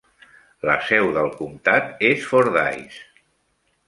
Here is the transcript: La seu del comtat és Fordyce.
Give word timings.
La 0.69 0.77
seu 0.85 1.09
del 1.17 1.29
comtat 1.41 1.91
és 2.09 2.25
Fordyce. 2.31 3.05